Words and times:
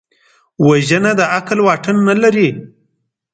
وژنه 0.67 1.11
د 1.19 1.21
عقل 1.35 1.57
واټن 1.67 1.97
نه 2.07 2.15
لري 2.23 2.49